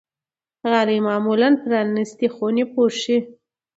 [0.69, 3.17] غالۍ معمولا پرانيستې خونې پوښي.